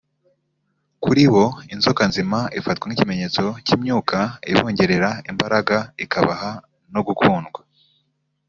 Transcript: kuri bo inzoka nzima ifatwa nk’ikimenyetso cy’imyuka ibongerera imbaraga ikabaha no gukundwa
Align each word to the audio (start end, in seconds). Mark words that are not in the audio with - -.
kuri 1.03 1.23
bo 1.33 1.45
inzoka 1.73 2.01
nzima 2.09 2.39
ifatwa 2.59 2.85
nk’ikimenyetso 2.85 3.43
cy’imyuka 3.65 4.17
ibongerera 4.51 5.09
imbaraga 5.31 5.77
ikabaha 6.03 6.51
no 6.93 7.01
gukundwa 7.07 7.59